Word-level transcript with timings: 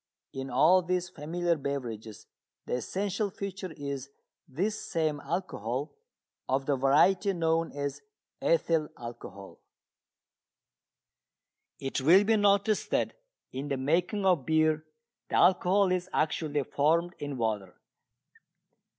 In 0.33 0.49
all 0.49 0.81
these 0.81 1.09
familiar 1.09 1.55
beverages 1.55 2.25
the 2.65 2.73
essential 2.73 3.29
feature 3.29 3.71
is 3.77 4.09
this 4.47 4.83
same 4.83 5.19
alcohol, 5.19 5.93
of 6.49 6.65
the 6.65 6.75
variety 6.75 7.33
known 7.33 7.71
as 7.71 8.01
ethyl 8.41 8.89
alcohol. 8.97 9.59
It 11.79 12.01
will 12.01 12.23
be 12.23 12.35
noticed 12.35 12.89
that 12.89 13.13
in 13.53 13.67
the 13.67 13.77
making 13.77 14.25
of 14.25 14.43
beer 14.43 14.85
the 15.29 15.35
alcohol 15.35 15.91
is 15.91 16.09
actually 16.11 16.63
formed 16.63 17.13
in 17.19 17.37
water. 17.37 17.75